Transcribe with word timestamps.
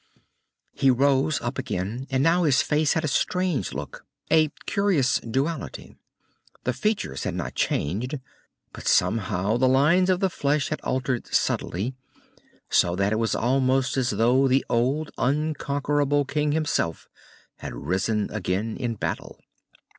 He 0.73 0.89
rose 0.89 1.39
up 1.41 1.59
again. 1.59 2.07
And 2.09 2.23
now 2.23 2.41
his 2.41 2.63
face 2.63 2.93
had 2.93 3.03
a 3.03 3.07
strange 3.07 3.71
look, 3.71 4.03
a 4.31 4.47
curious 4.65 5.19
duality. 5.19 5.95
The 6.63 6.73
features 6.73 7.23
had 7.23 7.35
not 7.35 7.53
changed, 7.53 8.19
but 8.73 8.87
somehow 8.87 9.57
the 9.57 9.67
lines 9.67 10.09
of 10.09 10.19
the 10.19 10.31
flesh 10.31 10.69
had 10.69 10.81
altered 10.81 11.27
subtly, 11.31 11.93
so 12.67 12.95
that 12.95 13.13
it 13.13 13.19
was 13.19 13.35
almost 13.35 13.95
as 13.95 14.09
though 14.09 14.47
the 14.47 14.65
old 14.71 15.11
unconquerable 15.19 16.25
king 16.25 16.51
himself 16.51 17.07
had 17.57 17.75
risen 17.75 18.27
again 18.31 18.77
in 18.77 18.95
battle. 18.95 19.39